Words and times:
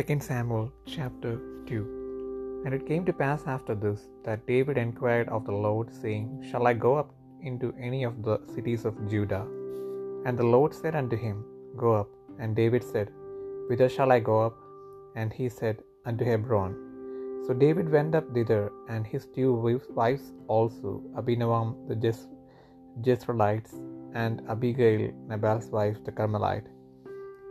2 0.00 0.14
Samuel 0.28 0.66
chapter 0.94 1.30
2 1.68 1.78
And 2.64 2.72
it 2.76 2.82
came 2.90 3.04
to 3.08 3.14
pass 3.22 3.40
after 3.54 3.74
this 3.84 4.00
that 4.26 4.44
David 4.50 4.76
inquired 4.84 5.28
of 5.36 5.40
the 5.48 5.56
Lord, 5.64 5.86
saying, 6.02 6.26
Shall 6.48 6.64
I 6.70 6.74
go 6.84 6.92
up 7.00 7.10
into 7.50 7.68
any 7.88 8.00
of 8.10 8.14
the 8.26 8.36
cities 8.54 8.82
of 8.90 9.00
Judah? 9.14 9.44
And 10.24 10.34
the 10.38 10.48
Lord 10.56 10.72
said 10.80 10.96
unto 11.02 11.18
him, 11.24 11.36
Go 11.82 11.90
up. 12.02 12.08
And 12.42 12.56
David 12.62 12.84
said, 12.92 13.10
Whither 13.68 13.90
shall 13.96 14.10
I 14.16 14.20
go 14.30 14.36
up? 14.48 14.56
And 15.22 15.36
he 15.40 15.48
said, 15.58 15.76
Unto 16.08 16.24
Hebron. 16.30 16.72
So 17.46 17.52
David 17.64 17.90
went 17.96 18.14
up 18.20 18.30
thither, 18.38 18.62
and 18.92 19.04
his 19.16 19.26
two 19.36 19.50
wives 20.00 20.30
also, 20.56 20.94
Ahinoam 21.22 21.68
the 21.90 21.96
Jez- 22.06 22.30
Jezreelites, 23.08 23.74
and 24.22 24.40
Abigail, 24.54 25.06
Nabal's 25.30 25.70
wife, 25.78 25.98
the 26.08 26.14
Carmelite. 26.20 26.70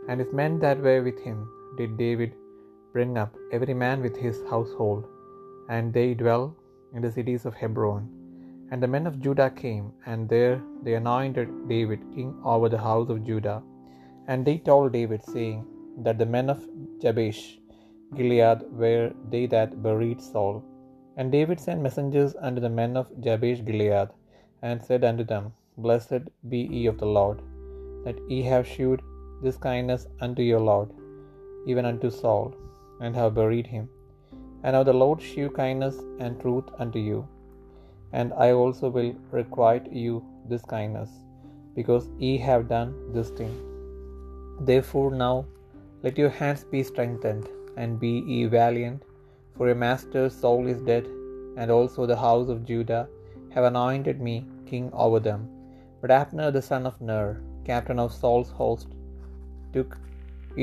And 0.08 0.18
his 0.22 0.32
men 0.42 0.54
that 0.66 0.80
were 0.88 1.00
with 1.08 1.22
him 1.28 1.38
did 1.78 1.92
David 2.04 2.30
Bring 2.94 3.10
up 3.22 3.32
every 3.56 3.72
man 3.82 3.98
with 4.04 4.16
his 4.26 4.38
household. 4.52 5.02
And 5.74 5.92
they 5.96 6.08
dwell 6.22 6.44
in 6.94 7.02
the 7.04 7.12
cities 7.18 7.44
of 7.48 7.54
Hebron. 7.56 8.02
And 8.70 8.80
the 8.82 8.88
men 8.94 9.06
of 9.08 9.20
Judah 9.24 9.48
came, 9.64 9.84
and 10.10 10.28
there 10.34 10.56
they 10.84 10.94
anointed 10.96 11.54
David 11.72 12.00
king 12.14 12.30
over 12.52 12.68
the 12.72 12.82
house 12.88 13.08
of 13.12 13.22
Judah. 13.28 13.60
And 14.30 14.40
they 14.46 14.56
told 14.68 14.92
David, 14.98 15.20
saying, 15.34 15.60
That 16.04 16.18
the 16.18 16.26
men 16.36 16.48
of 16.54 16.66
Jabesh 17.02 17.42
Gilead 18.16 18.60
were 18.82 19.06
they 19.32 19.44
that 19.54 19.80
buried 19.86 20.20
Saul. 20.30 20.56
And 21.16 21.30
David 21.38 21.60
sent 21.62 21.82
messengers 21.86 22.34
unto 22.48 22.60
the 22.64 22.74
men 22.80 22.94
of 23.02 23.06
Jabesh 23.26 23.62
Gilead, 23.68 24.08
and 24.66 24.84
said 24.88 25.04
unto 25.10 25.22
them, 25.32 25.46
Blessed 25.86 26.24
be 26.52 26.62
ye 26.74 26.80
of 26.92 26.98
the 27.02 27.12
Lord, 27.20 27.38
that 28.06 28.18
ye 28.32 28.40
have 28.52 28.66
shewed 28.72 29.00
this 29.44 29.56
kindness 29.68 30.04
unto 30.26 30.42
your 30.50 30.60
Lord, 30.72 30.88
even 31.70 31.84
unto 31.92 32.10
Saul, 32.20 32.46
and 33.02 33.14
have 33.20 33.34
buried 33.40 33.68
him. 33.74 33.84
And 34.62 34.72
now 34.76 34.82
the 34.88 34.98
Lord 35.02 35.20
shew 35.30 35.48
kindness 35.64 35.96
and 36.24 36.34
truth 36.44 36.68
unto 36.84 37.00
you. 37.10 37.18
And 38.18 38.28
I 38.46 38.50
also 38.60 38.86
will 38.96 39.12
requite 39.40 39.86
you 40.04 40.14
this 40.50 40.64
kindness, 40.76 41.10
because 41.78 42.06
ye 42.24 42.32
have 42.48 42.68
done 42.76 42.90
this 43.16 43.30
thing. 43.40 43.54
Therefore 44.70 45.10
now 45.26 45.36
let 46.04 46.18
your 46.22 46.32
hands 46.40 46.64
be 46.74 46.82
strengthened, 46.90 47.46
and 47.80 47.98
be 48.04 48.12
ye 48.32 48.38
valiant, 48.60 49.00
for 49.56 49.64
your 49.70 49.80
master's 49.88 50.34
Saul 50.42 50.64
is 50.74 50.82
dead, 50.92 51.06
and 51.60 51.68
also 51.76 52.00
the 52.10 52.20
house 52.26 52.48
of 52.52 52.64
Judah 52.70 53.04
have 53.54 53.64
anointed 53.72 54.18
me 54.28 54.36
king 54.70 54.84
over 55.04 55.20
them. 55.28 55.40
But 56.00 56.10
Abner 56.20 56.50
the 56.56 56.62
son 56.70 56.84
of 56.90 57.00
Ner, 57.08 57.28
captain 57.72 57.98
of 58.04 58.12
Saul's 58.20 58.50
host, 58.62 58.88
took 59.74 59.90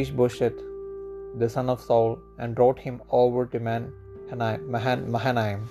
Ishbosheth 0.01 0.66
the 1.41 1.49
son 1.55 1.67
of 1.71 1.79
Saul, 1.87 2.11
and 2.41 2.57
brought 2.59 2.79
him 2.85 2.95
over 3.25 3.41
to 3.51 3.59
Mahanaim, 5.15 5.61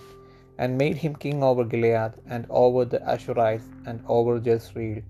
and 0.62 0.80
made 0.82 0.96
him 1.04 1.14
king 1.24 1.38
over 1.48 1.64
Gilead, 1.72 2.12
and 2.34 2.42
over 2.64 2.82
the 2.92 3.00
Ashurites, 3.14 3.66
and 3.90 3.98
over 4.18 4.34
Jezreel, 4.46 5.00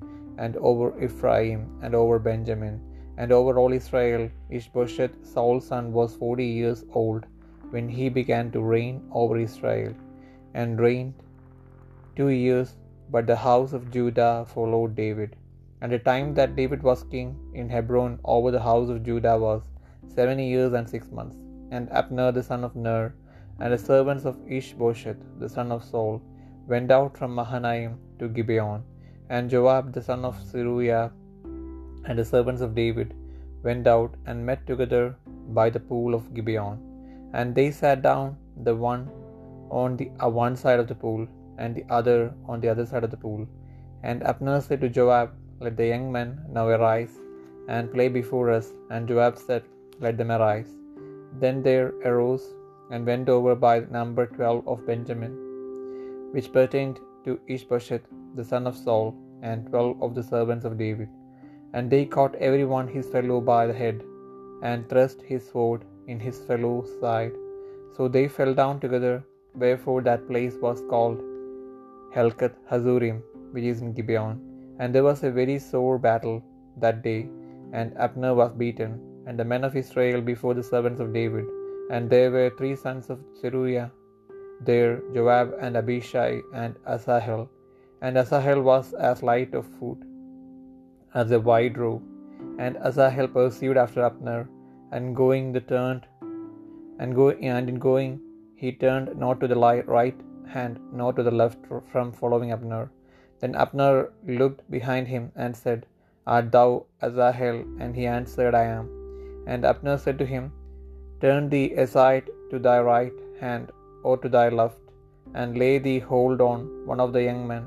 and 0.45 0.53
over 0.71 0.87
Ephraim, 1.09 1.63
and 1.85 1.93
over 2.03 2.17
Benjamin, 2.31 2.77
and 3.21 3.29
over 3.39 3.53
all 3.63 3.75
Israel. 3.81 4.25
Ishbosheth, 4.59 5.17
Saul's 5.35 5.67
son, 5.73 5.87
was 5.99 6.17
forty 6.25 6.49
years 6.61 6.81
old 7.03 7.23
when 7.75 7.87
he 7.99 8.07
began 8.21 8.49
to 8.55 8.63
reign 8.75 8.97
over 9.23 9.37
Israel, 9.49 9.93
and 10.61 10.85
reigned 10.89 11.15
two 12.21 12.33
years. 12.45 12.71
But 13.15 13.25
the 13.31 13.41
house 13.49 13.73
of 13.79 13.91
Judah 13.97 14.33
followed 14.53 14.95
David. 15.03 15.33
And 15.83 15.93
the 15.95 16.01
time 16.13 16.29
that 16.37 16.55
David 16.59 16.81
was 16.89 17.01
king 17.15 17.29
in 17.61 17.67
Hebron 17.75 18.13
over 18.35 18.51
the 18.55 18.63
house 18.69 18.89
of 18.95 19.03
Judah 19.09 19.35
was 19.49 19.61
seventy 20.17 20.45
years 20.55 20.73
and 20.79 20.89
six 20.95 21.03
months. 21.19 21.39
And 21.77 21.91
Abner 22.01 22.27
the 22.37 22.45
son 22.51 22.63
of 22.69 22.75
Ner, 22.85 23.05
and 23.61 23.71
the 23.75 23.79
servants 23.91 24.25
of 24.31 24.43
Ishbosheth 24.59 25.23
the 25.43 25.51
son 25.57 25.69
of 25.77 25.81
Saul, 25.91 26.15
went 26.73 26.91
out 26.97 27.13
from 27.19 27.37
Mahanaim 27.41 27.93
to 28.21 28.27
Gibeon. 28.37 28.81
And 29.37 29.53
Joab 29.55 29.87
the 29.97 30.03
son 30.09 30.23
of 30.31 30.37
Zeruiah, 30.51 31.05
and 32.07 32.17
the 32.21 32.27
servants 32.35 32.63
of 32.67 32.77
David, 32.83 33.09
went 33.69 33.87
out 33.97 34.13
and 34.29 34.47
met 34.49 34.61
together 34.71 35.05
by 35.59 35.67
the 35.77 35.83
pool 35.91 36.13
of 36.19 36.33
Gibeon. 36.37 36.77
And 37.39 37.49
they 37.59 37.69
sat 37.83 37.99
down, 38.11 38.27
the 38.69 38.75
one 38.93 39.03
on 39.81 39.91
the 40.01 40.07
uh, 40.27 40.31
one 40.45 40.57
side 40.65 40.81
of 40.83 40.89
the 40.93 40.99
pool, 41.05 41.23
and 41.63 41.71
the 41.79 41.87
other 41.99 42.19
on 42.53 42.61
the 42.63 42.71
other 42.75 42.87
side 42.93 43.07
of 43.09 43.13
the 43.17 43.23
pool. 43.27 43.43
And 44.09 44.27
Abner 44.33 44.59
said 44.69 44.81
to 44.83 44.95
Joab, 45.01 45.29
Let 45.65 45.77
the 45.77 45.89
young 45.95 46.07
men 46.17 46.31
now 46.59 46.65
arise 46.79 47.15
and 47.75 47.93
play 47.97 48.07
before 48.21 48.47
us. 48.59 48.67
And 48.93 49.09
Joab 49.11 49.37
said, 49.49 49.63
let 50.05 50.17
them 50.19 50.33
arise. 50.39 50.71
Then 51.43 51.57
there 51.67 51.89
arose 52.11 52.45
and 52.93 53.11
went 53.11 53.29
over 53.37 53.53
by 53.67 53.75
number 53.99 54.25
twelve 54.37 54.61
of 54.73 54.87
Benjamin, 54.91 55.35
which 56.35 56.51
pertained 56.57 56.99
to 57.27 57.33
Ishbosheth 57.55 58.07
the 58.39 58.47
son 58.53 58.65
of 58.71 58.77
Saul, 58.87 59.09
and 59.49 59.61
twelve 59.71 59.95
of 60.07 60.11
the 60.17 60.27
servants 60.35 60.67
of 60.69 60.79
David. 60.85 61.11
And 61.77 61.87
they 61.93 62.05
caught 62.17 62.37
every 62.49 62.67
one 62.77 62.89
his 62.97 63.09
fellow 63.15 63.39
by 63.53 63.63
the 63.71 63.79
head, 63.85 63.99
and 64.71 64.81
thrust 64.91 65.19
his 65.33 65.43
sword 65.53 65.81
in 66.13 66.19
his 66.29 66.39
fellow's 66.51 66.91
side. 67.05 67.35
So 67.97 68.03
they 68.15 68.27
fell 68.37 68.53
down 68.63 68.77
together, 68.85 69.17
wherefore 69.63 70.01
that 70.09 70.29
place 70.31 70.57
was 70.67 70.81
called 70.93 71.21
Helkath 72.17 72.57
Hazurim, 72.71 73.19
which 73.55 73.69
is 73.73 73.81
in 73.85 73.91
Gibeon. 73.99 74.37
And 74.79 74.95
there 74.95 75.07
was 75.11 75.21
a 75.25 75.37
very 75.41 75.59
sore 75.69 75.99
battle 76.09 76.39
that 76.87 76.99
day, 77.11 77.21
and 77.79 77.97
Abner 78.07 78.33
was 78.41 78.53
beaten, 78.63 78.93
and 79.29 79.37
the 79.41 79.49
men 79.53 79.63
of 79.69 79.79
Israel 79.83 80.19
before 80.33 80.53
the 80.57 80.67
servants 80.73 81.01
of 81.05 81.11
David. 81.21 81.47
And 81.95 82.05
there 82.13 82.31
were 82.35 82.49
three 82.59 82.77
sons 82.87 83.05
of 83.15 83.19
Zeruiah 83.43 83.91
there 84.69 84.93
Joab 85.15 85.49
and 85.65 85.77
Abishai 85.83 86.33
and 86.63 86.73
Asahel. 86.95 87.43
And 88.07 88.21
Asahel 88.23 88.61
was 88.73 88.87
as 89.11 89.25
light 89.31 89.53
of 89.61 89.65
foot 89.79 90.01
as 91.21 91.29
a 91.39 91.43
wide 91.51 91.77
robe. 91.85 92.05
And 92.65 92.81
Asahel 92.89 93.29
pursued 93.39 93.79
after 93.85 94.03
Abner, 94.11 94.39
and 94.97 95.15
going 95.23 95.47
the 95.55 95.63
turned, 95.75 96.05
and, 97.01 97.11
go, 97.21 97.27
and 97.55 97.69
in 97.73 97.79
going 97.91 98.11
he 98.63 98.71
turned 98.85 99.09
not 99.25 99.41
to 99.41 99.49
the 99.53 99.61
right 99.99 100.21
hand, 100.55 100.75
nor 101.01 101.11
to 101.19 101.23
the 101.29 101.37
left 101.43 101.61
from 101.95 102.17
following 102.21 102.53
Abner. 102.59 102.85
Then 103.41 103.55
Abner 103.65 103.95
looked 104.43 104.63
behind 104.77 105.07
him 105.15 105.25
and 105.45 105.63
said, 105.65 105.81
Art 106.35 106.47
thou 106.55 106.69
Asahel? 107.09 107.59
And 107.83 107.93
he 108.01 108.07
answered, 108.19 108.55
I 108.65 108.67
am. 108.79 108.87
And 109.53 109.67
Abner 109.71 109.97
said 110.05 110.17
to 110.21 110.27
him, 110.35 110.45
Turn 111.25 111.43
thee 111.55 111.67
aside 111.85 112.25
to 112.51 112.57
thy 112.67 112.79
right 112.93 113.17
hand 113.45 113.67
or 114.09 114.15
to 114.23 114.29
thy 114.37 114.47
left, 114.61 114.81
and 115.41 115.61
lay 115.65 115.75
thee 115.87 116.01
hold 116.11 116.41
on 116.51 116.61
one 116.93 117.01
of 117.05 117.13
the 117.15 117.23
young 117.29 117.43
men, 117.53 117.65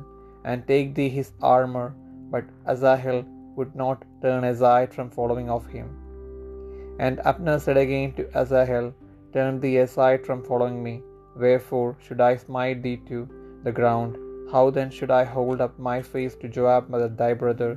and 0.50 0.68
take 0.74 0.90
thee 0.98 1.08
his 1.18 1.30
armor. 1.58 1.86
But 2.34 2.46
Asahel 2.74 3.20
would 3.58 3.72
not 3.84 4.02
turn 4.26 4.44
aside 4.54 4.90
from 4.96 5.12
following 5.18 5.48
of 5.58 5.72
him. 5.76 5.88
And 7.06 7.22
Abner 7.32 7.58
said 7.66 7.80
again 7.86 8.10
to 8.18 8.28
Asahel, 8.42 8.88
Turn 9.38 9.56
thee 9.66 9.78
aside 9.88 10.22
from 10.28 10.42
following 10.50 10.78
me. 10.88 10.96
Wherefore 11.44 11.90
should 12.08 12.22
I 12.30 12.34
smite 12.46 12.82
thee 12.86 13.00
to 13.12 13.20
the 13.68 13.76
ground? 13.80 14.12
How 14.54 14.66
then 14.78 14.90
should 14.98 15.14
I 15.22 15.34
hold 15.38 15.60
up 15.68 15.80
my 15.92 16.00
face 16.14 16.36
to 16.42 16.54
Joab, 16.60 16.86
thy 17.24 17.34
brother? 17.44 17.72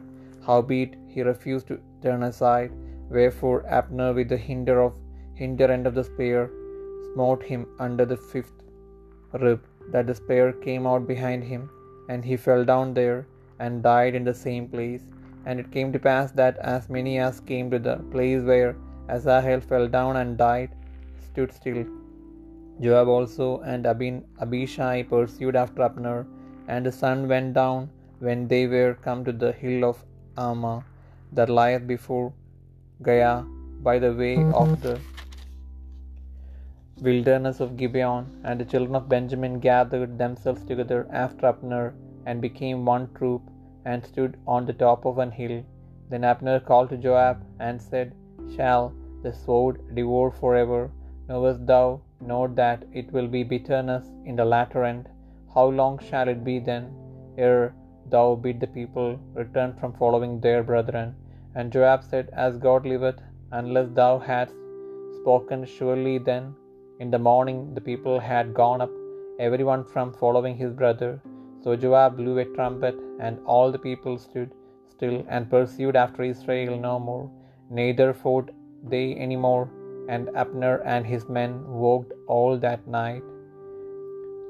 Howbeit 0.48 0.94
he 1.14 1.30
refused 1.32 1.66
to 1.72 1.76
turn 2.06 2.22
aside, 2.32 2.72
Wherefore 3.17 3.56
Abner 3.78 4.11
with 4.17 4.28
the 4.33 4.39
hinder 4.49 4.75
of 4.84 4.93
hinder 5.41 5.67
end 5.75 5.87
of 5.89 5.95
the 5.97 6.05
spear 6.11 6.41
smote 7.09 7.43
him 7.49 7.62
under 7.87 8.05
the 8.12 8.19
fifth 8.31 8.61
rib, 9.43 9.59
that 9.95 10.06
the 10.11 10.17
spear 10.21 10.47
came 10.67 10.84
out 10.91 11.05
behind 11.11 11.43
him, 11.50 11.62
and 12.12 12.23
he 12.31 12.37
fell 12.45 12.62
down 12.73 12.89
there, 13.00 13.19
and 13.65 13.84
died 13.93 14.15
in 14.19 14.25
the 14.28 14.37
same 14.47 14.65
place. 14.75 15.05
And 15.47 15.56
it 15.62 15.69
came 15.76 15.91
to 15.94 16.05
pass 16.09 16.29
that 16.41 16.56
as 16.76 16.88
many 16.97 17.14
as 17.26 17.44
came 17.53 17.69
to 17.75 17.81
the 17.88 17.97
place 18.14 18.43
where 18.50 18.73
Asahel 19.17 19.61
fell 19.73 19.87
down 19.99 20.15
and 20.23 20.41
died, 20.49 20.73
stood 21.29 21.53
still. 21.61 21.82
Joab 22.87 23.08
also 23.17 23.49
and 23.73 23.91
Abin, 23.93 24.17
Abishai 24.47 24.97
pursued 25.15 25.56
after 25.65 25.82
Abner, 25.91 26.19
and 26.73 26.82
the 26.88 26.97
sun 27.03 27.20
went 27.35 27.53
down 27.62 27.81
when 28.29 28.43
they 28.55 28.65
were 28.76 28.94
come 29.08 29.23
to 29.29 29.35
the 29.44 29.55
hill 29.62 29.81
of 29.93 29.99
Ammah 30.49 30.81
that 31.41 31.55
lieth 31.61 31.87
before 31.97 32.26
Giah 33.06 33.43
by 33.87 33.94
the 34.02 34.10
way 34.20 34.34
of 34.60 34.69
the 34.84 34.93
wilderness 37.06 37.58
of 37.64 37.70
Gibeon, 37.81 38.25
and 38.46 38.56
the 38.60 38.66
children 38.72 38.94
of 38.99 39.08
Benjamin 39.14 39.54
gathered 39.66 40.12
themselves 40.20 40.62
together 40.69 41.00
after 41.22 41.44
Abner 41.50 41.87
and 42.26 42.40
became 42.46 42.84
one 42.94 43.06
troop 43.16 43.43
and 43.84 44.06
stood 44.10 44.37
on 44.54 44.66
the 44.66 44.76
top 44.84 45.06
of 45.10 45.19
an 45.25 45.32
hill. 45.38 45.56
Then 46.10 46.28
Abner 46.32 46.58
called 46.69 46.90
to 46.90 46.99
Joab 47.06 47.38
and 47.66 47.82
said, 47.90 48.14
Shall 48.54 48.84
the 49.25 49.34
sword 49.43 49.81
devour 49.98 50.31
forever? 50.43 50.81
Knowest 51.28 51.66
thou 51.72 51.87
not 52.31 52.55
that 52.56 52.84
it 52.93 53.10
will 53.12 53.31
be 53.37 53.43
bitterness 53.43 54.06
in 54.26 54.37
the 54.37 54.48
latter 54.55 54.84
end? 54.84 55.08
How 55.56 55.66
long 55.81 55.98
shall 56.10 56.28
it 56.37 56.44
be 56.50 56.58
then 56.70 56.84
ere 57.37 57.75
thou 58.14 58.26
bid 58.46 58.60
the 58.60 58.72
people 58.81 59.10
return 59.43 59.72
from 59.81 59.93
following 59.98 60.34
their 60.38 60.62
brethren? 60.62 61.14
And 61.60 61.72
Joab 61.75 62.00
said, 62.10 62.26
As 62.46 62.54
God 62.66 62.82
liveth, 62.94 63.19
unless 63.60 63.88
thou 63.99 64.12
hadst 64.28 64.56
spoken, 65.20 65.60
surely 65.75 66.14
then 66.31 66.44
in 67.02 67.10
the 67.14 67.22
morning 67.31 67.58
the 67.75 67.84
people 67.90 68.16
had 68.31 68.54
gone 68.62 68.81
up, 68.87 68.94
every 69.46 69.66
one 69.72 69.82
from 69.93 70.14
following 70.22 70.56
his 70.62 70.72
brother. 70.82 71.10
So 71.62 71.76
Joab 71.82 72.12
blew 72.20 72.37
a 72.44 72.50
trumpet, 72.56 72.96
and 73.26 73.44
all 73.52 73.69
the 73.72 73.84
people 73.88 74.16
stood 74.28 74.50
still 74.94 75.19
and 75.34 75.50
pursued 75.54 75.94
after 76.04 76.22
Israel 76.37 76.72
no 76.88 76.94
more, 77.10 77.26
neither 77.82 78.08
fought 78.22 78.48
they 78.94 79.06
any 79.26 79.38
more. 79.48 79.64
And 80.14 80.34
Abner 80.43 80.75
and 80.94 81.05
his 81.06 81.25
men 81.38 81.52
walked 81.84 82.12
all 82.37 82.52
that 82.64 82.88
night 83.00 83.22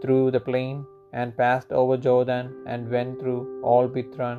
through 0.05 0.25
the 0.37 0.45
plain, 0.51 0.77
and 1.21 1.37
passed 1.45 1.71
over 1.81 1.97
Jordan, 2.09 2.47
and 2.75 2.91
went 2.97 3.13
through 3.19 3.43
all 3.71 3.87
Bithron, 3.97 4.39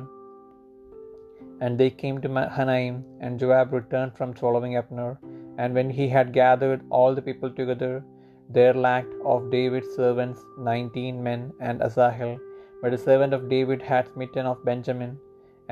and 1.64 1.78
they 1.80 1.88
came 2.02 2.16
to 2.20 2.28
Hanaim, 2.56 2.94
and 3.22 3.38
Joab 3.40 3.68
returned 3.78 4.14
from 4.16 4.34
swallowing 4.36 4.74
Abner. 4.80 5.12
And 5.60 5.72
when 5.76 5.88
he 5.98 6.06
had 6.14 6.32
gathered 6.42 6.80
all 6.96 7.12
the 7.14 7.22
people 7.28 7.48
together, 7.58 7.94
there 8.56 8.74
lacked 8.86 9.12
of 9.32 9.52
David's 9.58 9.94
servants 10.00 10.40
nineteen 10.70 11.16
men 11.28 11.42
and 11.68 11.80
Asahel. 11.86 12.32
But 12.82 12.92
a 12.96 13.04
servant 13.08 13.32
of 13.34 13.48
David 13.52 13.80
had 13.90 14.08
smitten 14.12 14.46
of 14.50 14.64
Benjamin 14.70 15.14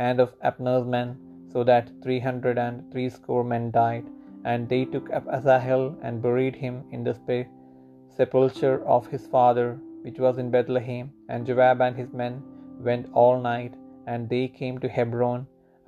and 0.06 0.20
of 0.24 0.36
Abner's 0.50 0.84
men, 0.96 1.10
so 1.52 1.62
that 1.70 1.90
three 2.04 2.20
hundred 2.28 2.58
and 2.66 2.76
threescore 2.92 3.42
men 3.54 3.66
died. 3.82 4.06
And 4.50 4.68
they 4.70 4.84
took 4.92 5.08
up 5.18 5.26
Asahel 5.38 5.84
and 6.06 6.22
buried 6.26 6.54
him 6.64 6.76
in 6.94 7.02
the 7.06 7.16
sepulchre 8.20 8.78
of 8.96 9.08
his 9.14 9.24
father, 9.36 9.68
which 10.04 10.20
was 10.24 10.38
in 10.44 10.48
Bethlehem. 10.56 11.06
And 11.30 11.44
Joab 11.50 11.80
and 11.88 11.96
his 12.02 12.12
men 12.22 12.36
went 12.90 13.08
all 13.22 13.38
night, 13.54 13.74
and 14.12 14.22
they 14.34 14.46
came 14.60 14.78
to 14.82 14.88
Hebron 14.98 15.42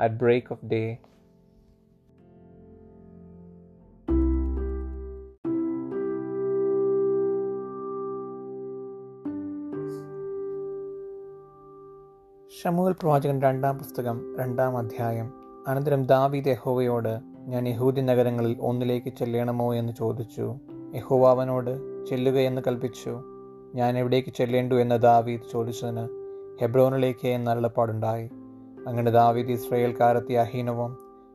at 0.04 0.12
break 0.24 0.46
of 0.54 0.58
day. 0.76 0.88
Samuel 12.58 12.92
പ്രവാചകൻ 12.98 13.38
രണ്ടാം 13.44 13.74
പുസ്തകം 13.80 14.18
രണ്ടാം 14.40 14.74
അധ്യായം 14.80 15.26
അനന്തരം 15.70 16.02
ദാവീദ് 16.12 16.50
യഹോവയോട് 16.52 17.10
ഞാൻ 17.52 17.62
യഹൂദി 17.70 18.02
നഗരങ്ങളിൽ 18.10 18.54
ഒന്നിലേക്ക് 18.68 19.10
ചെല്ലണമോ 19.18 19.66
എന്ന് 19.80 19.92
ചോദിച്ചു 20.00 20.46
യഹോവ 20.98 21.44
ചെല്ലുകയെന്ന് 22.10 22.62
കൽപ്പിച്ചു 22.68 23.12
ഞാൻ 23.80 23.92
എവിടേക്ക് 24.02 24.32
ചെല്ലേണ്ടു 24.38 24.74
എന്ന് 24.84 24.98
ദാവീദ് 25.08 25.44
ചോദിച്ചതിന് 25.52 26.06
ഹെബ്രോനിലേക്ക് 26.62 27.34
പാടുണ്ടായി 27.78 28.26
അങ്ങനെ 28.88 29.10
ദാവീദ് 29.20 29.52
ഇസ്രയേൽക്കാരത്തി 29.56 30.34
അഹീനവും 30.42 30.90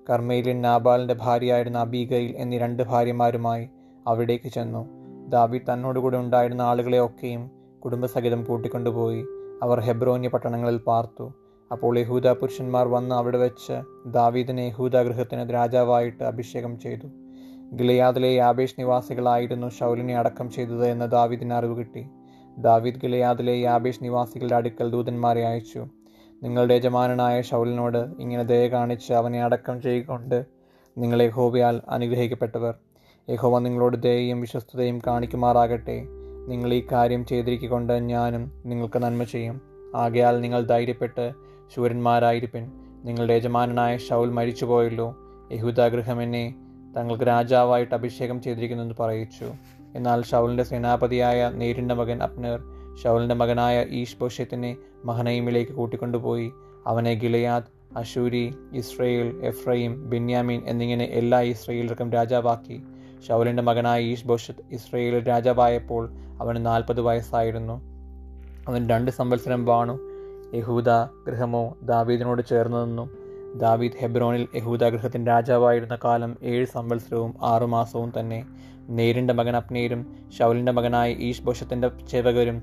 കർമ്മയിലിൻ 0.07 0.57
നാബാലിൻ്റെ 0.65 1.15
ഭാര്യയായിരുന്ന 1.23 1.79
അബീഗയിൽ 1.85 2.31
എന്നീ 2.41 2.57
രണ്ട് 2.63 2.81
ഭാര്യമാരുമായി 2.91 3.65
അവിടേക്ക് 4.11 4.49
ചെന്നു 4.55 4.81
ദാവീദ് 5.35 5.67
തന്നോടുകൂടെ 5.69 6.17
ഉണ്ടായിരുന്ന 6.23 6.63
ആളുകളെയൊക്കെയും 6.71 7.43
കുടുംബസഹിതം 7.83 8.41
കൂട്ടിക്കൊണ്ടുപോയി 8.49 9.21
അവർ 9.65 9.77
ഹെബ്രോന്യ 9.87 10.29
പട്ടണങ്ങളിൽ 10.33 10.77
പാർത്തു 10.89 11.25
അപ്പോൾ 11.75 11.93
യഹൂദ 12.03 12.27
പുരുഷന്മാർ 12.41 12.85
വന്ന് 12.95 13.13
അവിടെ 13.21 13.39
വെച്ച് 13.45 13.75
ദാവീദിനെ 14.17 14.63
യഹൂദ 14.69 14.97
ഗൃഹത്തിന് 15.07 15.43
രാജാവായിട്ട് 15.57 16.23
അഭിഷേകം 16.31 16.73
ചെയ്തു 16.83 17.09
ഗിലയാദിലെ 17.79 18.31
യാബേഷ് 18.41 18.79
നിവാസികളായിരുന്നു 18.81 19.67
ഷൗലിനെ 19.79 20.15
അടക്കം 20.21 20.47
ചെയ്തത് 20.57 20.85
എന്ന് 20.93 21.07
ദാവീദിന് 21.17 21.55
അറിവ് 21.59 21.75
കിട്ടി 21.81 22.03
ദാവീദ് 22.69 23.01
ഗിലയാദിലെ 23.05 23.55
യാബേഷ് 23.67 24.03
നിവാസികളുടെ 24.07 24.57
അടുക്കൽ 24.61 24.87
ദൂതന്മാരെ 24.95 25.43
അയച്ചു 25.49 25.81
നിങ്ങളുടെ 26.45 26.75
യജമാനനായ 26.77 27.37
ഷൗലിനോട് 27.47 27.97
ഇങ്ങനെ 28.23 28.43
ദയ 28.51 28.65
കാണിച്ച് 28.75 29.09
അവനെ 29.19 29.39
അടക്കം 29.47 29.77
ചെയ്യിക്കൊണ്ട് 29.85 30.35
നിങ്ങൾ 31.01 31.19
യഹോവയാൽ 31.27 31.75
അനുഗ്രഹിക്കപ്പെട്ടവർ 31.95 32.73
യഹോവ 33.33 33.55
നിങ്ങളോട് 33.65 33.97
ദയയും 34.05 34.37
വിശ്വസ്തതയും 34.45 34.97
കാണിക്കുമാറാകട്ടെ 35.07 35.97
നിങ്ങൾ 36.51 36.69
ഈ 36.77 36.81
കാര്യം 36.91 37.23
ചെയ്തിരിക്കൊണ്ട് 37.31 37.93
ഞാനും 38.13 38.43
നിങ്ങൾക്ക് 38.69 38.99
നന്മ 39.05 39.23
ചെയ്യും 39.33 39.57
ആകയാൽ 40.03 40.35
നിങ്ങൾ 40.45 40.61
ധൈര്യപ്പെട്ട് 40.71 41.25
ശൂരന്മാരായിരിക്കും 41.73 42.65
നിങ്ങളുടെ 43.07 43.35
യജമാനനായ 43.39 43.93
ഷൗൽ 44.07 44.29
മരിച്ചുപോയല്ലോ 44.39 45.07
യഹൂദാഗൃഹം 45.55 46.17
എന്നെ 46.25 46.45
തങ്ങൾക്ക് 46.95 47.25
രാജാവായിട്ട് 47.33 47.93
അഭിഷേകം 47.99 48.37
ചെയ്തിരിക്കുന്നു 48.45 48.83
എന്ന് 48.87 48.95
പറയിച്ചു 49.03 49.47
എന്നാൽ 49.99 50.19
ഷൗലിൻ്റെ 50.31 50.65
സേനാപതിയായ 50.71 51.39
നേരിൻ്റെ 51.59 51.95
മകൻ 52.01 52.17
അപ്നേർ 52.29 52.59
ഷൗലിൻ്റെ 53.01 53.35
മകനായ 53.41 53.75
ഈഷ്ബോഷത്തിനെ 53.99 54.71
മഹനയിമിലേക്ക് 55.09 55.73
കൂട്ടിക്കൊണ്ടുപോയി 55.79 56.47
അവനെ 56.91 57.13
ഗിലയാദ് 57.21 57.69
അശൂരി 57.99 58.45
ഇസ്രയേൽ 58.79 59.27
എഫ്രൈം 59.49 59.91
ബെന്യാമീൻ 60.11 60.59
എന്നിങ്ങനെ 60.71 61.05
എല്ലാ 61.19 61.39
ഇസ്രയേലർക്കും 61.53 62.09
രാജാവാക്കി 62.17 62.77
ഷൗലിൻ്റെ 63.25 63.63
മകനായ 63.69 63.99
ഈഷ്ബോഷത്ത് 64.13 64.65
ഇസ്രയേൽ 64.77 65.15
രാജാവായപ്പോൾ 65.31 66.03
അവന് 66.43 66.59
നാൽപ്പത് 66.67 67.01
വയസ്സായിരുന്നു 67.07 67.75
അവൻ 68.71 68.81
രണ്ട് 68.93 69.11
സംവത്സരം 69.19 69.61
വാണു 69.69 69.95
യഹൂദ 70.59 70.89
ഗൃഹമോ 71.27 71.63
ദാവീദിനോട് 71.91 72.41
ചേർന്നു 72.51 72.79
നിന്നു 72.83 73.05
ദാവീദ് 73.63 73.97
ഹെബ്രോണിൽ 74.01 74.43
യഹൂദ 74.57 74.83
ഗൃഹത്തിൻ്റെ 74.95 75.29
രാജാവായിരുന്ന 75.35 75.95
കാലം 76.05 76.31
ഏഴ് 76.51 76.65
സംവത്സരവും 76.75 77.31
ആറുമാസവും 77.51 78.09
തന്നെ 78.17 78.39
നേരിൻ്റെ 78.97 79.33
മകൻ 79.39 79.55
അപ്നേരും 79.61 80.01
ഷൗലിൻ്റെ 80.35 80.73
മകനായ 80.77 81.09
ഈഷ്ബോഷത്തിൻ്റെ 81.29 81.89
ചേവകരും 82.11 82.59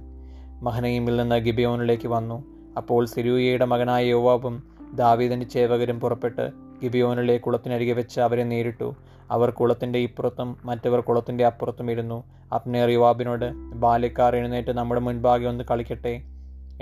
മഹനയിമിൽ 0.66 1.14
നിന്ന് 1.20 1.36
ഗിബിയോനിലേക്ക് 1.46 2.08
വന്നു 2.16 2.36
അപ്പോൾ 2.80 3.02
സിരൂയയുടെ 3.14 3.66
മകനായ 3.72 4.02
യോവാബും 4.14 4.54
ദാവീദിൻ്റെ 5.02 5.46
ചേവകരും 5.54 5.96
പുറപ്പെട്ട് 6.04 6.44
ഗിബിയോനിലെ 6.82 7.36
കുളത്തിനരികെ 7.44 7.94
വെച്ച് 7.98 8.18
അവരെ 8.26 8.44
നേരിട്ടു 8.52 8.88
അവർ 9.34 9.48
കുളത്തിൻ്റെ 9.58 9.98
ഇപ്പുറത്തും 10.06 10.48
മറ്റവർ 10.68 10.98
കുളത്തിൻ്റെ 11.08 11.44
അപ്പുറത്തും 11.50 11.88
ഇരുന്നു 11.94 12.18
അപ്നേർ 12.56 12.90
യുവാബിനോട് 12.96 13.46
ബാല്യക്കാർ 13.84 14.32
എഴുന്നേറ്റ് 14.40 14.72
നമ്മുടെ 14.78 15.00
മുൻപാകെ 15.06 15.46
ഒന്ന് 15.52 15.64
കളിക്കട്ടെ 15.70 16.14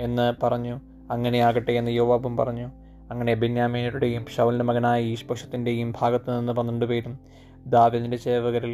എന്ന് 0.07 0.27
പറഞ്ഞു 0.43 0.75
അങ്ങനെയാകട്ടെ 1.15 1.73
എന്ന് 1.81 1.91
യുവാബും 1.99 2.33
പറഞ്ഞു 2.41 2.67
അങ്ങനെ 3.11 3.33
ബെന്യാമീനരുടെയും 3.41 4.23
ഷൗലിൻ്റെ 4.35 4.65
മകനായ 4.69 4.99
ഈശ്പക്ഷത്തിൻ്റെയും 5.15 5.89
ഭാഗത്തു 5.99 6.29
നിന്ന് 6.37 6.53
പന്ത്രണ്ട് 6.59 6.85
പേരും 6.91 7.13
ദാവീദിൻ്റെ 7.75 8.19
സേവകരിൽ 8.27 8.73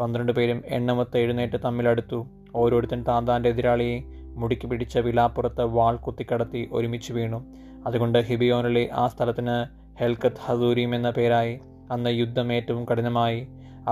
പന്ത്രണ്ട് 0.00 0.32
പേരും 0.36 0.58
എണ്ണമൊത്ത് 0.76 1.16
എഴുന്നേറ്റ് 1.24 1.58
തമ്മിലടുത്തു 1.66 2.18
ഓരോരുത്തൻ 2.60 3.00
താന്താൻ്റെ 3.10 3.50
എതിരാളിയെ 3.54 3.98
മുടിക്ക് 4.40 4.66
പിടിച്ച 4.70 4.98
വിലാപ്പുറത്ത് 5.06 5.64
വാൾ 5.76 5.94
കുത്തിക്കടത്തി 6.04 6.60
ഒരുമിച്ച് 6.76 7.10
വീണു 7.16 7.40
അതുകൊണ്ട് 7.88 8.18
ഹിബിയോനലി 8.28 8.84
ആ 9.02 9.04
സ്ഥലത്തിന് 9.12 9.56
ഹെൽക്കത്ത് 10.00 10.42
ഹസൂരീം 10.46 10.90
എന്ന 10.98 11.08
പേരായി 11.16 11.54
അന്ന് 11.94 12.10
യുദ്ധം 12.20 12.48
ഏറ്റവും 12.56 12.84
കഠിനമായി 12.90 13.40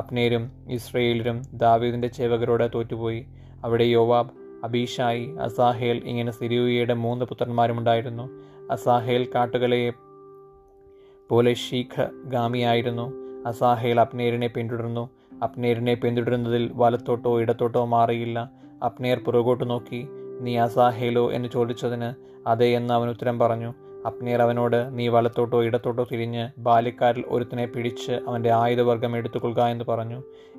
അപ്നേരും 0.01 0.45
ഇസ്രയേലരും 0.77 1.39
ദാവീദിൻ്റെ 1.65 2.09
ചേവകരോട് 2.17 2.67
തോറ്റുപോയി 2.75 3.21
അവിടെ 3.67 3.87
യോവാബ് 3.95 4.35
അബീഷായി 4.67 5.25
അസാഹേൽ 5.47 5.99
ഇങ്ങനെ 6.11 6.33
സിരിയുയയുടെ 6.39 6.95
മൂന്ന് 7.05 7.25
പുത്രന്മാരുമുണ്ടായിരുന്നു 7.31 8.25
അസാഹേൽ 8.75 9.23
കാട്ടുകലയെ 9.35 9.91
പോലെ 11.31 11.53
ശീഖ 11.65 11.95
ഗാമിയായിരുന്നു 12.35 13.07
അസാഹേൽ 13.51 13.99
അപ്നേരിനെ 14.05 14.49
പിന്തുടർന്നു 14.57 15.05
അപ്നേരിനെ 15.47 15.95
പിന്തുടരുന്നതിൽ 16.05 16.65
വലത്തോട്ടോ 16.83 17.33
ഇടത്തോട്ടോ 17.43 17.83
മാറിയില്ല 17.95 18.39
അപ്നേർ 18.89 19.19
പുറകോട്ട് 19.27 19.65
നോക്കി 19.73 20.01
നീ 20.45 20.53
അസാഹേലോ 20.67 21.23
എന്ന് 21.37 21.49
ചോദിച്ചതിന് 21.55 22.09
അതെ 22.53 22.69
എന്ന് 22.79 22.93
അവൻ 22.97 23.07
ഉത്തരം 23.15 23.37
പറഞ്ഞു 23.43 23.71
അപ്നീർ 24.09 24.41
അവനോട് 24.45 24.77
നീ 24.99 25.07
വലത്തോട്ടോ 25.15 25.59
ഇടത്തോട്ടോ 25.69 26.05
തിരിഞ്ഞ് 26.13 26.45
ബാല്യക്കാരിൽ 26.67 27.25
ഒരുത്തനെ 27.35 27.67
പിടിച്ച് 27.73 28.15
അവൻ്റെ 28.29 28.51
ആയുധവർഗം 28.61 29.13
എടുത്തുകൊള്ളുക 29.19 29.63
എന്ന് 29.75 29.85
പറഞ്ഞു 29.91 30.19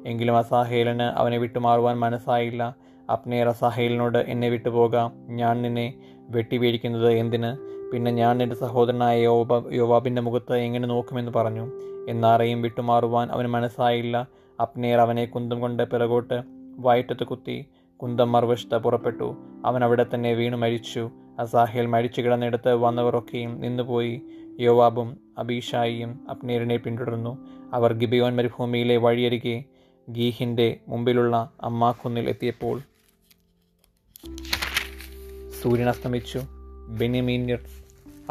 എങ്കിലും 0.10 0.36
അസാഹേലിന് 0.42 1.08
അവനെ 1.22 1.38
വിട്ടുമാറുവാൻ 1.44 1.96
മനസ്സായില്ല 2.06 2.64
അപ്നീർ 3.16 3.48
അസാഹേലിനോട് 3.54 4.20
എന്നെ 4.34 4.50
വിട്ടുപോകാം 4.56 5.10
ഞാൻ 5.42 5.56
നിന്നെ 5.66 5.88
വെട്ടിവീഴിക്കുന്നത് 6.36 7.10
എന്തിന് 7.22 7.52
പിന്നെ 7.92 8.12
ഞാൻ 8.22 8.36
എൻ്റെ 8.44 8.56
സഹോദരനായ 8.64 9.16
യോബ 9.28 9.50
യോവാബിൻ്റെ 9.80 10.22
മുഖത്ത് 10.28 10.56
എങ്ങനെ 10.68 10.86
നോക്കുമെന്ന് 10.94 11.32
പറഞ്ഞു 11.40 11.66
എന്നാറേയും 12.12 12.60
വിട്ടുമാറുവാൻ 12.66 13.26
അവന് 13.36 13.50
മനസ്സായില്ല 13.58 14.16
അപ്നീർ 14.66 15.00
അവനെ 15.06 15.26
കുന്തം 15.34 15.58
കൊണ്ട് 15.64 15.84
പിറകോട്ട് 15.94 16.38
വയറ്റത്ത് 16.86 17.26
കുത്തി 17.32 17.58
കുന്തം 18.02 18.30
മറുവശത്ത് 18.34 18.78
പുറപ്പെട്ടു 18.86 19.28
അവൻ 19.70 19.82
അവിടെ 19.88 20.04
തന്നെ 20.12 20.30
വീണു 20.40 20.58
മരിച്ചു 20.62 21.02
അസാഹേൽ 21.44 21.86
മരിച്ചു 21.96 22.20
കിടന്നെടുത്ത് 22.26 22.72
വന്നവരൊക്കെയും 22.84 23.52
നിന്നുപോയി 23.64 24.14
യോവാബും 24.66 25.10
അബീഷായിയും 25.42 26.12
അപ്നീറിനെ 26.32 26.78
പിന്തുടർന്നു 26.86 27.34
അവർ 27.78 27.92
ഗിബിയോൻ 28.02 28.32
മരുഭൂമിയിലെ 28.38 28.96
വഴിയരികെ 29.06 29.56
ഗീഹിൻ്റെ 30.18 30.68
മുമ്പിലുള്ള 30.92 31.36
അമ്മാക്കുന്നിൽ 31.68 32.26
എത്തിയപ്പോൾ 32.34 32.78
സൂര്യൻ 35.60 35.90
അസ്തമിച്ചു 35.94 36.40
ബെനിമീന്യർ 37.02 37.62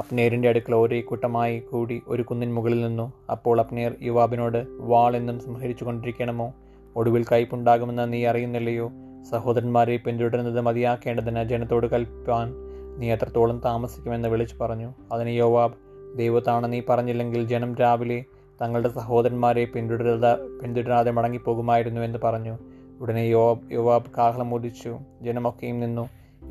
അപ്നേറിൻ്റെ 0.01 0.49
അടുക്കൽ 0.53 0.75
ഒരേ 0.83 1.01
കൂട്ടമായി 1.09 1.57
കൂടി 1.71 1.99
ഒരു 2.13 2.23
കുന്നിൻ 2.29 2.51
മുകളിൽ 2.57 2.81
നിന്നു 2.87 3.07
അപ്പോൾ 3.35 3.57
അപ്നേർ 3.65 3.95
യുവാബിനോട് 4.09 4.61
വാൾ 4.91 5.13
എന്നും 5.21 5.39
സംഹരിച്ചു 5.47 5.87
കൊണ്ടിരിക്കണമോ 5.89 6.49
ഒടുവിൽ 7.01 7.25
കയ്പുണ്ടാകുമെന്ന് 7.33 8.05
നീ 8.15 8.21
അറിയുന്നില്ലയോ 8.33 8.89
സഹോദരന്മാരെ 9.31 9.95
പിന്തുടരുന്നത് 10.05 10.61
മതിയാക്കേണ്ടതിന് 10.69 11.43
ജനത്തോട് 11.53 11.87
കൽപ്പാൻ 11.95 12.47
നീ 13.01 13.07
എത്രത്തോളം 13.15 13.59
താമസിക്കുമെന്ന് 13.69 14.29
വിളിച്ചു 14.33 14.57
പറഞ്ഞു 14.63 14.89
അതിന് 15.15 15.33
യോവാബ് 15.41 15.77
ദൈവത്താണ് 16.21 16.67
നീ 16.73 16.79
പറഞ്ഞില്ലെങ്കിൽ 16.91 17.43
ജനം 17.53 17.73
രാവിലെ 17.83 18.19
തങ്ങളുടെ 18.61 18.91
സഹോദരന്മാരെ 18.99 19.65
പിന്തുടരാതെ 19.75 20.33
പിന്തുടരാതെ 20.61 21.11
മടങ്ങിപ്പോകുമായിരുന്നു 21.17 22.01
എന്ന് 22.07 22.19
പറഞ്ഞു 22.27 22.55
ഉടനെ 23.03 23.25
യോവാബ് 23.35 23.63
യോവാബ് 23.77 24.09
കാഹളമൂടിച്ചു 24.17 24.93
ജനമൊക്കെയും 25.27 25.77
നിന്നു 25.85 26.05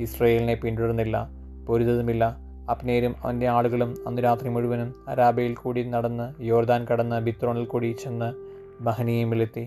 ഇസ്രയേലിനെ 0.05 0.55
പിന്തുടരുന്നില്ല 0.63 1.17
പൊരുതതുമില്ല 1.67 2.23
അപ്നേരും 2.73 3.13
അവൻ്റെ 3.23 3.47
ആളുകളും 3.57 3.91
അന്ന് 4.07 4.21
രാത്രി 4.25 4.49
മുഴുവനും 4.55 4.89
അരാബയിൽ 5.11 5.53
കൂടി 5.59 5.81
നടന്ന് 5.95 6.25
യോർദാൻ 6.49 6.81
കടന്ന് 6.89 7.17
ബിത്രോണിൽ 7.27 7.65
കൂടി 7.71 7.89
ചെന്ന് 8.03 8.29
മഹനീയമിലെത്തി 8.87 9.65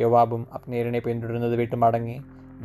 യോവാബും 0.00 0.42
അപ്നേരിനെ 0.58 1.00
പിന്തുടരുന്നത് 1.06 1.54
വിട്ട് 1.60 1.76
മടങ്ങി 1.82 2.16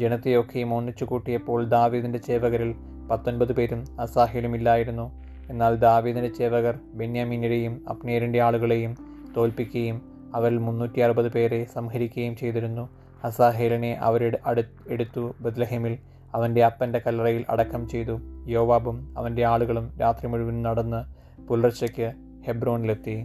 ജനത്തെയൊക്കെയും 0.02 0.70
ഒന്നിച്ചു 0.78 1.06
കൂട്ടിയപ്പോൾ 1.10 1.60
ദാവീദിൻ്റെ 1.78 2.20
ചേവകരിൽ 2.28 2.72
പത്തൊൻപത് 3.10 3.54
പേരും 3.58 3.82
അസാഹ്യലും 4.04 4.54
ഇല്ലായിരുന്നു 4.60 5.06
എന്നാൽ 5.52 5.74
ദാവീദിൻ്റെ 5.88 6.32
ചേവകർ 6.38 6.76
ബെന്യാമിനെയും 7.00 7.74
അപ്നേരിൻ്റെ 7.92 8.40
ആളുകളെയും 8.48 8.94
തോൽപ്പിക്കുകയും 9.38 9.98
അവരിൽ 10.38 10.60
മുന്നൂറ്റി 10.68 11.00
അറുപത് 11.06 11.30
പേരെ 11.36 11.60
സംഹരിക്കുകയും 11.76 12.34
ചെയ്തിരുന്നു 12.42 12.84
അസാഹേലിനെ 13.30 13.92
അവരുടെ 14.08 14.40
അടു 14.50 14.64
എടുത്തു 14.94 15.24
ബദ്ലഹിമിൽ 15.46 15.96
അവൻ്റെ 16.38 16.62
അപ്പൻ്റെ 16.70 17.00
കല്ലറയിൽ 17.08 17.44
അടക്കം 17.54 17.84
ചെയ്തു 17.94 18.16
യോവാബും 18.56 18.98
അവൻ്റെ 19.22 19.46
ആളുകളും 19.54 19.88
രാത്രി 20.04 20.30
മുഴുവൻ 20.34 20.58
നടന്ന് 20.70 21.02
പുലർച്ചയ്ക്ക് 21.50 22.10
ഹെബ്രോണിലെത്തി 22.48 23.20